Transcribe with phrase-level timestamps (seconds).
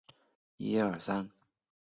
[0.57, 1.35] 栖霞公主。